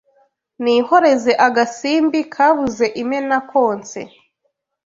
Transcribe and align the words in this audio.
Nihoreze 0.63 1.31
agasimbi 1.47 2.19
Kabuze 2.33 2.85
imena 3.01 3.37
konse 3.49 3.99